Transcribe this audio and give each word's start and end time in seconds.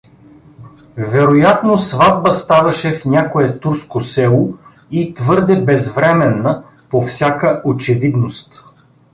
Вероятно, 0.97 1.77
сватба 1.77 2.31
ставаше 2.31 2.93
в 2.95 3.05
някое 3.05 3.59
турско 3.59 4.01
село 4.01 4.57
и 4.91 5.13
твърде 5.13 5.61
безвременна, 5.61 6.63
по 6.89 7.01
всяка 7.01 7.61
очевидност. 7.65 8.63